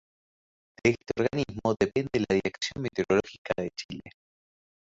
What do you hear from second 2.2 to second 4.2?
la Dirección Meteorológica de Chile.